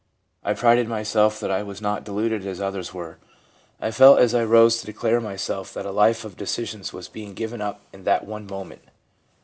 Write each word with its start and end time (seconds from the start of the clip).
I 0.43 0.55
prided 0.55 0.87
myself 0.87 1.39
that 1.39 1.51
I 1.51 1.61
was 1.61 1.79
not 1.79 2.03
deluded 2.03 2.43
as 2.43 2.59
others 2.59 2.91
were.... 2.91 3.19
I 3.79 3.91
felt 3.91 4.17
as 4.17 4.33
I 4.33 4.43
rose 4.43 4.79
to 4.79 4.87
declare 4.87 5.21
myself 5.21 5.71
that 5.75 5.85
a 5.85 5.91
life 5.91 6.25
of 6.25 6.35
decisions 6.35 6.91
was 6.91 7.07
being 7.07 7.35
given 7.35 7.59
np 7.59 7.75
in 7.93 8.03
that 8.05 8.25
one 8.25 8.47
moment. 8.47 8.81